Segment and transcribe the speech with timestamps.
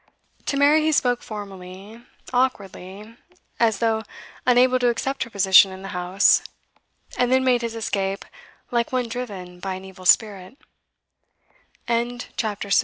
[0.47, 2.01] To Mary he spoke formally,
[2.33, 3.15] awkwardly,
[3.59, 4.01] as though
[4.47, 6.41] unable to accept her position in the house,
[7.19, 8.25] and then made his escape
[8.71, 9.77] like one driven by